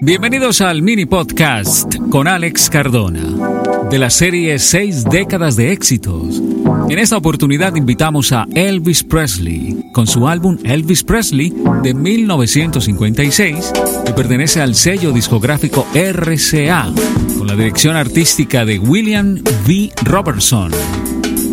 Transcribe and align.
Bienvenidos 0.00 0.60
al 0.60 0.80
mini 0.80 1.06
podcast 1.06 1.96
con 2.08 2.28
Alex 2.28 2.70
Cardona, 2.70 3.88
de 3.90 3.98
la 3.98 4.10
serie 4.10 4.56
Seis 4.60 5.02
décadas 5.02 5.56
de 5.56 5.72
éxitos. 5.72 6.40
En 6.88 7.00
esta 7.00 7.16
oportunidad 7.16 7.74
invitamos 7.74 8.30
a 8.30 8.46
Elvis 8.54 9.02
Presley 9.02 9.90
con 9.92 10.06
su 10.06 10.28
álbum 10.28 10.56
Elvis 10.62 11.02
Presley 11.02 11.52
de 11.82 11.94
1956, 11.94 13.72
que 14.06 14.12
pertenece 14.12 14.60
al 14.60 14.76
sello 14.76 15.10
discográfico 15.10 15.84
RCA, 15.92 16.92
con 17.36 17.48
la 17.48 17.56
dirección 17.56 17.96
artística 17.96 18.64
de 18.64 18.78
William 18.78 19.42
V. 19.66 19.90
Robertson. 20.04 20.70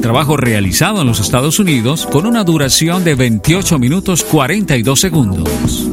Trabajo 0.04 0.38
realizado 0.38 1.02
en 1.02 1.08
los 1.08 1.20
Estados 1.20 1.58
Unidos 1.58 2.06
con 2.06 2.28
una 2.28 2.44
duración 2.44 3.04
de 3.04 3.16
28 3.16 3.80
minutos 3.80 4.24
42 4.24 5.00
segundos. 5.00 5.90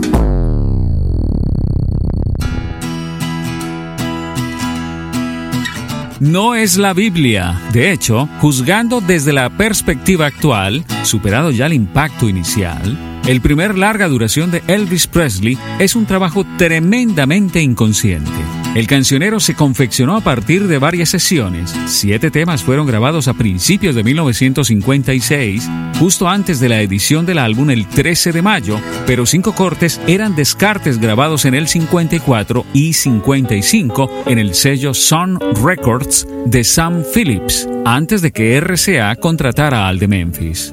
No 6.23 6.55
es 6.55 6.77
la 6.77 6.95
Biblia. 6.95 7.61
De 7.73 7.91
hecho, 7.91 8.28
juzgando 8.41 9.01
desde 9.01 9.33
la 9.33 9.51
perspectiva 9.51 10.27
actual, 10.27 10.84
superado 11.03 11.51
ya 11.51 11.67
el 11.67 11.73
impacto 11.73 12.28
inicial, 12.28 12.97
el 13.27 13.41
primer 13.41 13.78
larga 13.78 14.09
duración 14.09 14.51
de 14.51 14.62
Elvis 14.67 15.06
Presley 15.06 15.56
es 15.78 15.95
un 15.95 16.06
trabajo 16.06 16.45
tremendamente 16.59 17.61
inconsciente. 17.61 18.31
El 18.75 18.87
cancionero 18.87 19.39
se 19.39 19.55
confeccionó 19.55 20.17
a 20.17 20.23
partir 20.23 20.67
de 20.67 20.78
varias 20.78 21.11
sesiones. 21.11 21.75
Siete 21.87 22.31
temas 22.31 22.62
fueron 22.62 22.87
grabados 22.87 23.28
a 23.28 23.34
principios 23.34 23.95
de 23.95 24.03
1956, 24.03 25.69
justo 25.98 26.27
antes 26.27 26.59
de 26.59 26.70
la 26.70 26.81
edición 26.81 27.27
del 27.27 27.39
álbum 27.39 27.70
el 27.70 27.87
13 27.87 28.33
de 28.33 28.41
mayo, 28.41 28.81
pero 29.06 29.27
cinco 29.27 29.55
cortes 29.55 30.00
eran 30.06 30.34
descartes 30.34 30.98
grabados 30.98 31.45
en 31.45 31.55
el 31.55 31.69
54 31.69 32.65
y 32.73 32.95
55 32.95 34.25
en 34.27 34.39
el 34.39 34.55
sello 34.55 34.95
Sun 34.95 35.39
Records 35.62 36.27
de 36.47 36.65
Sam 36.65 37.03
Phillips, 37.15 37.69
antes 37.84 38.23
de 38.23 38.33
que 38.33 38.59
RCA 38.59 39.15
contratara 39.17 39.87
al 39.87 39.98
de 39.98 40.09
Memphis. 40.09 40.73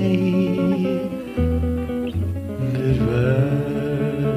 say 2.99 3.68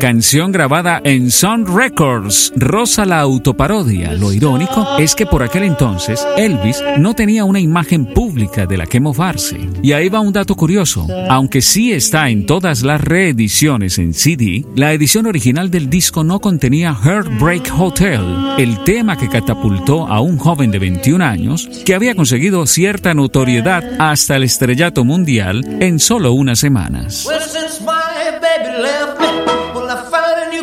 Canción 0.03 0.51
grabada 0.51 1.01
en 1.05 1.31
Sun 1.31 1.65
Records, 1.65 2.53
Rosa 2.57 3.05
la 3.05 3.21
autoparodia. 3.21 4.15
Lo 4.15 4.33
irónico 4.33 4.85
es 4.99 5.15
que 5.15 5.27
por 5.27 5.45
aquel 5.45 5.63
entonces 5.63 6.27
Elvis 6.37 6.83
no 6.99 7.15
tenía 7.15 7.45
una 7.45 7.61
imagen 7.61 8.07
pública 8.07 8.67
de 8.67 8.79
la 8.79 8.87
que 8.87 8.99
mofarse. 8.99 9.61
Y 9.81 9.93
ahí 9.93 10.09
va 10.09 10.19
un 10.19 10.33
dato 10.33 10.57
curioso. 10.57 11.07
Aunque 11.31 11.63
sí 11.63 11.93
está 11.93 12.31
en 12.31 12.47
todas 12.47 12.83
las 12.83 13.01
reediciones 13.01 13.97
en 13.99 14.13
CD, 14.13 14.67
la 14.75 14.93
edición 14.93 15.27
original 15.27 15.71
del 15.71 15.89
disco 15.89 16.25
no 16.25 16.41
contenía 16.41 16.99
Heartbreak 17.01 17.73
Hotel, 17.79 18.57
el 18.59 18.83
tema 18.83 19.17
que 19.17 19.29
catapultó 19.29 20.09
a 20.09 20.21
un 20.21 20.37
joven 20.37 20.73
de 20.73 20.81
21 20.81 21.25
años 21.25 21.69
que 21.85 21.95
había 21.95 22.17
conseguido 22.17 22.67
cierta 22.67 23.15
notoriedad 23.15 23.85
hasta 24.01 24.35
el 24.35 24.43
estrellato 24.43 25.05
mundial 25.05 25.65
en 25.81 26.01
solo 26.01 26.33
unas 26.33 26.59
semanas. 26.59 27.29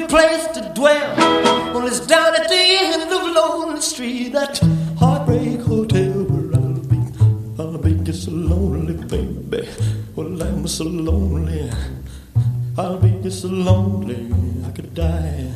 Place 0.09 0.47
to 0.47 0.61
dwell. 0.73 1.15
Well, 1.73 1.87
it's 1.87 1.99
down 1.99 2.35
at 2.35 2.49
the 2.49 2.55
end 2.55 3.11
of 3.11 3.21
Lonely 3.35 3.79
Street, 3.79 4.29
that 4.33 4.57
heartbreak 4.97 5.61
hotel 5.61 6.23
where 6.23 6.49
I'll 6.59 6.79
be. 6.91 6.99
I'll 7.59 7.77
be 7.77 7.93
just 8.03 8.23
so 8.25 8.31
lonely, 8.31 8.95
baby. 9.05 9.69
Well, 10.15 10.41
I'm 10.41 10.67
so 10.67 10.85
lonely. 10.85 11.69
I'll 12.77 12.97
be 12.97 13.11
just 13.21 13.43
so 13.43 13.49
lonely, 13.49 14.31
I 14.67 14.71
could 14.71 14.95
die. 14.95 15.53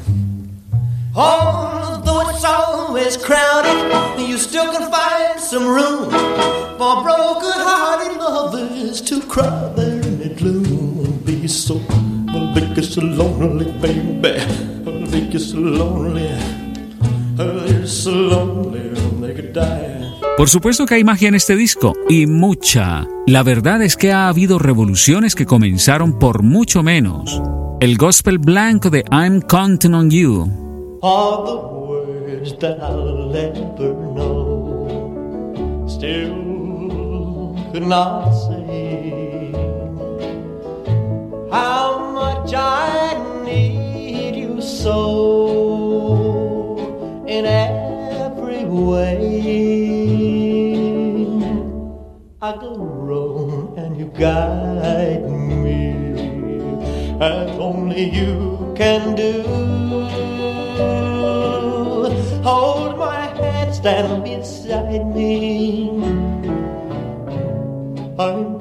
Although 1.15 2.29
it's 2.29 2.43
always 2.43 3.17
crowded, 3.17 3.91
and 4.17 4.27
you 4.27 4.37
still 4.37 4.71
can 4.71 4.91
find 4.91 5.39
some 5.39 5.67
room 5.67 6.11
for 6.77 7.03
broken-hearted 7.03 8.17
lovers 8.17 9.01
to 9.01 9.21
cry 9.21 9.73
there 9.75 10.01
in 10.01 10.19
the 10.19 10.29
gloom. 10.29 11.21
Be 11.25 11.47
so 11.47 11.79
so 12.81 13.01
lonely, 13.01 13.65
baby. 13.81 15.39
so 15.39 15.57
lonely. 15.57 16.29
so 17.85 18.11
lonely 18.11 18.89
they 19.21 19.33
could 19.33 19.53
die. 19.53 20.03
Por 20.37 20.49
supuesto 20.49 20.85
que 20.85 20.95
hay 20.95 21.03
magia 21.03 21.27
en 21.27 21.35
este 21.35 21.55
disco, 21.55 21.93
y 22.09 22.25
mucha. 22.25 23.07
La 23.27 23.43
verdad 23.43 23.83
es 23.83 23.95
que 23.95 24.11
ha 24.11 24.27
habido 24.27 24.57
revoluciones 24.57 25.35
que 25.35 25.45
comenzaron 25.45 26.17
por 26.17 26.41
mucho 26.41 26.81
menos. 26.81 27.39
El 27.79 27.97
gospel 27.97 28.39
blanco 28.39 28.89
de 28.89 29.03
I'm 29.11 29.41
Counting 29.41 29.93
on 29.93 30.09
You. 30.09 30.99
All 31.01 31.45
the 31.45 31.53
words 31.53 32.57
that 32.59 32.79
I'll 32.81 33.35
ever 33.35 33.93
know 34.15 35.85
still 35.87 36.53
could 37.71 37.87
not 37.87 38.31
say 38.33 39.51
how 41.51 41.82
much 42.53 42.61
I 42.61 43.43
need 43.45 44.35
you 44.35 44.61
so 44.61 44.95
in 47.27 47.45
every 47.45 48.65
way. 48.65 49.19
I 52.41 52.55
go 52.57 52.75
wrong 52.75 53.77
and 53.77 53.97
you 53.97 54.05
guide 54.05 55.29
me 55.29 55.93
as 57.21 57.49
only 57.59 58.09
you 58.09 58.73
can 58.75 59.15
do. 59.15 59.43
Hold 62.43 62.97
my 62.97 63.27
hand, 63.37 63.73
stand 63.73 64.23
beside 64.23 65.05
me. 65.15 65.89
I'm 68.19 68.52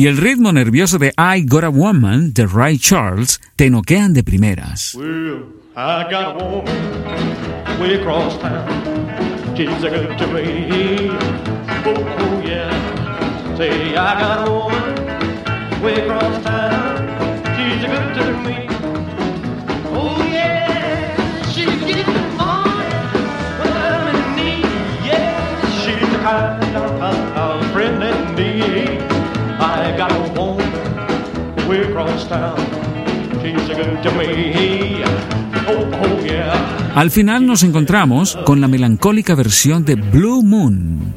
Y 0.00 0.06
el 0.06 0.16
ritmo 0.16 0.50
nervioso 0.50 0.98
de 0.98 1.12
I 1.18 1.44
Got 1.46 1.64
a 1.64 1.68
Woman 1.68 2.32
de 2.32 2.46
Ray 2.46 2.78
Charles 2.78 3.38
te 3.54 3.68
noquean 3.68 4.14
de 4.14 4.24
primeras. 4.24 4.96
Al 36.94 37.10
final 37.10 37.46
nos 37.46 37.62
encontramos 37.62 38.36
con 38.44 38.60
la 38.60 38.68
melancólica 38.68 39.34
versión 39.34 39.84
de 39.84 39.96
Blue 39.96 40.42
Moon. 40.42 41.14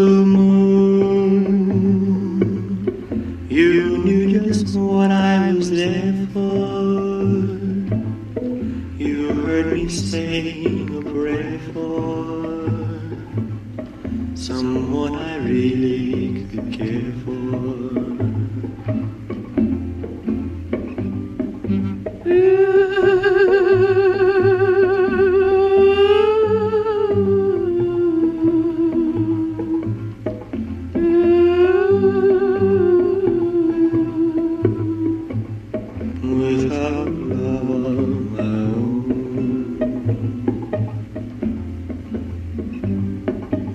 Blue 0.00 0.24
moon, 0.24 1.60
you 3.50 3.98
knew 3.98 4.40
just 4.40 4.74
what 4.74 5.10
I 5.10 5.52
was 5.52 5.70
there 5.70 6.26
for. 6.32 6.40
You 8.96 9.28
heard 9.44 9.74
me 9.74 9.90
saying 9.90 10.79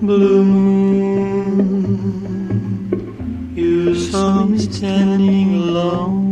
Blue 0.06 0.44
moon, 0.44 1.90
you 3.56 3.92
saw 3.96 4.44
me 4.44 4.56
standing 4.56 5.54
alone 5.54 6.25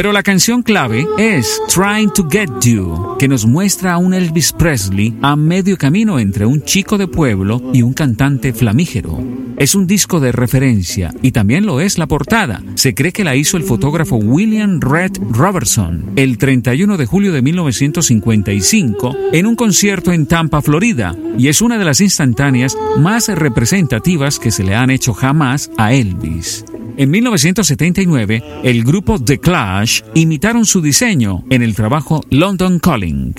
Pero 0.00 0.14
la 0.14 0.22
canción 0.22 0.62
clave 0.62 1.06
es 1.18 1.60
Trying 1.68 2.14
to 2.14 2.26
Get 2.30 2.48
You, 2.62 3.18
que 3.18 3.28
nos 3.28 3.44
muestra 3.44 3.92
a 3.92 3.98
un 3.98 4.14
Elvis 4.14 4.50
Presley 4.50 5.14
a 5.20 5.36
medio 5.36 5.76
camino 5.76 6.18
entre 6.18 6.46
un 6.46 6.62
chico 6.62 6.96
de 6.96 7.06
pueblo 7.06 7.60
y 7.74 7.82
un 7.82 7.92
cantante 7.92 8.54
flamígero. 8.54 9.22
Es 9.58 9.74
un 9.74 9.86
disco 9.86 10.18
de 10.18 10.32
referencia 10.32 11.12
y 11.20 11.32
también 11.32 11.66
lo 11.66 11.82
es 11.82 11.98
la 11.98 12.06
portada. 12.06 12.62
Se 12.76 12.94
cree 12.94 13.12
que 13.12 13.24
la 13.24 13.36
hizo 13.36 13.58
el 13.58 13.62
fotógrafo 13.62 14.16
William 14.16 14.80
Red 14.80 15.18
Robertson 15.32 16.12
el 16.16 16.38
31 16.38 16.96
de 16.96 17.04
julio 17.04 17.34
de 17.34 17.42
1955 17.42 19.16
en 19.34 19.44
un 19.44 19.54
concierto 19.54 20.14
en 20.14 20.24
Tampa, 20.24 20.62
Florida, 20.62 21.14
y 21.36 21.48
es 21.48 21.60
una 21.60 21.76
de 21.76 21.84
las 21.84 22.00
instantáneas 22.00 22.74
más 22.96 23.28
representativas 23.28 24.38
que 24.38 24.50
se 24.50 24.64
le 24.64 24.74
han 24.74 24.88
hecho 24.88 25.12
jamás 25.12 25.70
a 25.76 25.92
Elvis. 25.92 26.64
En 27.00 27.10
1979, 27.10 28.60
el 28.62 28.84
grupo 28.84 29.18
The 29.18 29.38
Clash 29.38 30.02
imitaron 30.12 30.66
su 30.66 30.82
diseño 30.82 31.44
en 31.48 31.62
el 31.62 31.74
trabajo 31.74 32.20
London 32.28 32.78
Calling. 32.78 33.34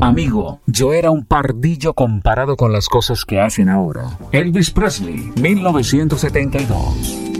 Amigo, 0.00 0.60
yo 0.66 0.92
era 0.92 1.12
un 1.12 1.24
pardillo 1.24 1.94
comparado 1.94 2.56
con 2.56 2.72
las 2.72 2.88
cosas 2.88 3.24
que 3.24 3.38
hacen 3.38 3.68
ahora. 3.68 4.18
Elvis 4.32 4.72
Presley, 4.72 5.30
1972. 5.40 7.30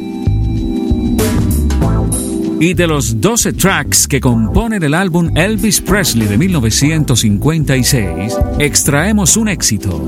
Y 2.63 2.75
de 2.75 2.87
los 2.87 3.23
12 3.23 3.55
tracks 3.55 4.07
que 4.07 4.21
componen 4.21 4.83
el 4.83 4.93
álbum 4.93 5.35
Elvis 5.35 5.81
Presley 5.81 6.29
de 6.29 6.37
1956, 6.37 8.37
extraemos 8.59 9.39
un 9.39 9.49
éxito. 9.49 9.99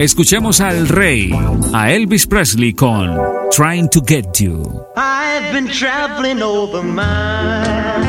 Escuchemos 0.00 0.60
al 0.60 0.88
rey, 0.88 1.30
a 1.72 1.92
Elvis 1.92 2.26
Presley 2.26 2.74
con 2.74 3.16
Trying 3.52 3.88
to 3.90 4.02
Get 4.04 4.24
You. 4.40 4.64
I've 4.96 5.52
been 5.52 5.68
traveling 5.68 6.42
over 6.42 6.82
miles, 6.82 8.04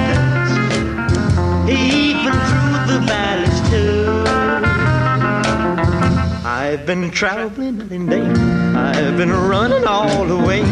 even 1.69 2.33
through 2.33 2.88
the 2.88 3.00
valleys 3.06 3.62
too. 3.69 4.24
I've 6.44 6.88
been 6.88 7.12
traveling 7.12 7.81
and 7.92 8.09
day. 8.09 8.25
I've 8.75 9.15
been 9.15 9.31
running 9.31 9.86
all 9.86 10.25
the 10.25 10.38
way, 10.38 10.63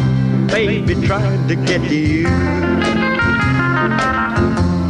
baby, 0.48 0.96
trying 1.06 1.48
to 1.48 1.56
get 1.56 1.84
to 1.90 1.96
you. 1.96 2.28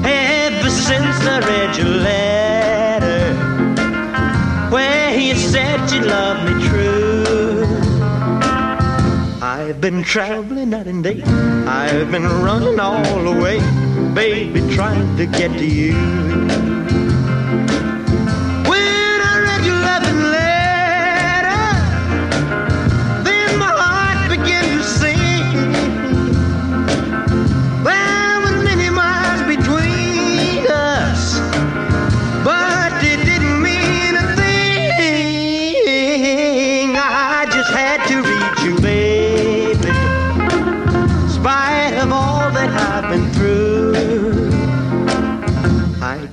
Ever 0.05 0.69
since 0.69 1.17
I 1.25 1.39
read 1.47 1.77
your 1.77 1.87
letter, 1.87 3.33
where 4.71 5.17
you 5.17 5.35
said 5.35 5.91
you 5.91 6.01
loved 6.01 6.43
me 6.47 6.53
true. 6.67 7.65
I've 9.41 9.79
been 9.79 10.01
traveling 10.03 10.71
night 10.71 10.87
and 10.87 11.03
day. 11.03 11.21
I've 11.21 12.09
been 12.11 12.25
running 12.25 12.79
all 12.79 13.23
the 13.23 13.31
way, 13.31 13.59
baby, 14.13 14.61
trying 14.73 15.15
to 15.17 15.25
get 15.27 15.51
to 15.59 15.65
you. 15.65 15.93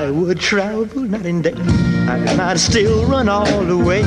I 0.00 0.10
would 0.10 0.40
travel 0.40 1.02
night 1.02 1.26
and 1.26 1.44
day, 1.44 1.52
and 1.52 2.40
I'd 2.40 2.58
still 2.58 3.04
run 3.04 3.28
all 3.28 3.64
the 3.64 3.76
way, 3.76 4.00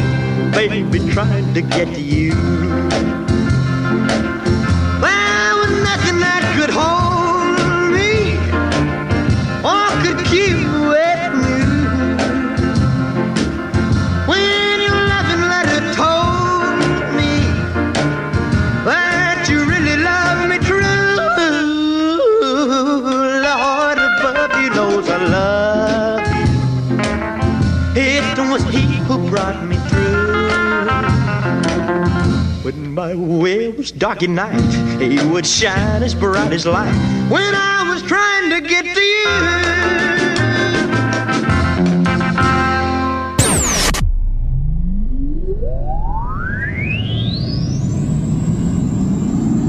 baby, 0.50 0.98
trying 1.12 1.54
to 1.54 1.62
get 1.62 1.86
to 1.94 2.02
you. 2.02 3.12
My 32.72 33.13
way 33.13 33.70
was 33.70 33.91
dark 33.91 34.24
at 34.24 34.29
night. 34.29 35.01
He 35.01 35.25
would 35.27 35.46
shine 35.46 36.01
as 36.01 36.15
bright 36.15 36.53
as 36.53 36.65
light 36.65 36.93
when 37.29 37.53
I 37.53 37.89
was 37.89 38.01
trying 38.03 38.50
to 38.51 38.62
get 38.62 38.86
to 38.86 39.01
you. 39.01 40.23